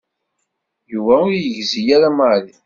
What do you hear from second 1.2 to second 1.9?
ur yegzi